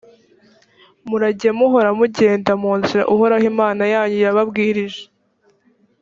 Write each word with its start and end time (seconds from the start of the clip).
murajye 1.07 1.49
muhora 1.59 1.89
mugenda 1.99 2.51
mu 2.61 2.71
nzira 2.79 3.03
uhoraho 3.13 3.45
imana 3.53 3.83
yanyu 3.93 4.17
yababwirije, 4.25 5.03